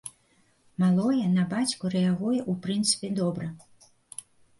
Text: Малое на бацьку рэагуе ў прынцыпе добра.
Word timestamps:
Малое 0.83 1.27
на 1.33 1.43
бацьку 1.51 1.91
рэагуе 1.95 2.39
ў 2.39 2.53
прынцыпе 2.63 3.07
добра. 3.21 3.51